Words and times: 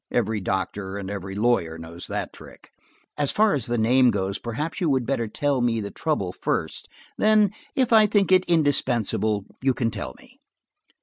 Every 0.11 0.39
doctor 0.41 0.97
and 0.97 1.11
every 1.11 1.35
lawyer 1.35 1.77
knows 1.77 2.07
that 2.07 2.33
trick. 2.33 2.71
"As 3.19 3.31
far 3.31 3.53
as 3.53 3.67
the 3.67 3.77
name 3.77 4.09
goes, 4.09 4.39
perhaps 4.39 4.81
you 4.81 4.89
would 4.89 5.05
better 5.05 5.27
tell 5.27 5.61
me 5.61 5.79
the 5.79 5.91
trouble 5.91 6.33
first. 6.33 6.87
Then, 7.19 7.51
if 7.75 7.93
I 7.93 8.07
think 8.07 8.31
it 8.31 8.43
indispensable, 8.45 9.45
you 9.61 9.75
can 9.75 9.91
tell 9.91 10.15
me." 10.17 10.39